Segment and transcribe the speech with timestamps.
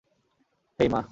[0.79, 0.99] হেই, মা!